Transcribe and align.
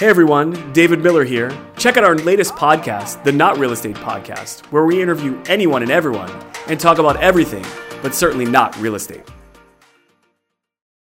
Hey 0.00 0.06
everyone, 0.06 0.72
David 0.72 1.02
Miller 1.02 1.24
here. 1.24 1.54
Check 1.76 1.98
out 1.98 2.04
our 2.04 2.14
latest 2.14 2.54
podcast, 2.54 3.22
the 3.22 3.32
Not 3.32 3.58
Real 3.58 3.72
Estate 3.72 3.96
Podcast, 3.96 4.64
where 4.72 4.86
we 4.86 5.02
interview 5.02 5.38
anyone 5.46 5.82
and 5.82 5.90
everyone 5.90 6.30
and 6.68 6.80
talk 6.80 6.96
about 6.96 7.18
everything, 7.18 7.66
but 8.00 8.14
certainly 8.14 8.46
not 8.46 8.74
real 8.78 8.94
estate. 8.94 9.20